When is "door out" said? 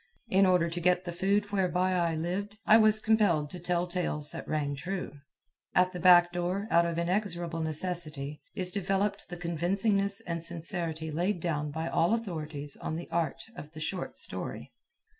6.33-6.87